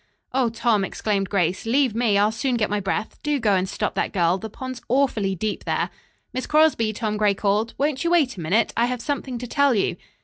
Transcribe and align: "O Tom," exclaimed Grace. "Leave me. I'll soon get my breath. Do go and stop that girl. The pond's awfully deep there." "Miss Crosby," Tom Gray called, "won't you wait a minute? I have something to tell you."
"O 0.33 0.49
Tom," 0.49 0.83
exclaimed 0.83 1.29
Grace. 1.29 1.63
"Leave 1.67 1.93
me. 1.93 2.17
I'll 2.17 2.31
soon 2.31 2.55
get 2.57 2.71
my 2.71 2.79
breath. 2.79 3.19
Do 3.21 3.39
go 3.39 3.53
and 3.53 3.69
stop 3.69 3.93
that 3.93 4.11
girl. 4.11 4.39
The 4.39 4.49
pond's 4.49 4.81
awfully 4.89 5.35
deep 5.35 5.63
there." 5.65 5.91
"Miss 6.33 6.47
Crosby," 6.47 6.91
Tom 6.91 7.17
Gray 7.17 7.35
called, 7.35 7.75
"won't 7.77 8.03
you 8.03 8.09
wait 8.09 8.35
a 8.35 8.39
minute? 8.41 8.73
I 8.75 8.87
have 8.87 8.99
something 8.99 9.37
to 9.37 9.45
tell 9.45 9.75
you." 9.75 9.97